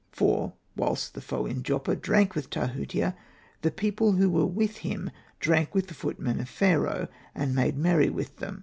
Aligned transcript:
For 0.11 0.53
whilst 0.75 1.13
the 1.13 1.21
Foe 1.21 1.45
in 1.45 1.61
Joppa 1.61 1.95
drank 1.95 2.33
with 2.33 2.49
Tahutia, 2.49 3.15
the 3.61 3.69
people 3.69 4.13
who 4.13 4.31
were 4.31 4.47
with 4.47 4.77
him 4.77 5.11
drank 5.39 5.75
with 5.75 5.89
the 5.89 5.93
footmen 5.93 6.39
of 6.39 6.49
Pharaoh, 6.49 7.07
and 7.35 7.53
made 7.53 7.77
merry 7.77 8.09
with 8.09 8.37
them. 8.37 8.59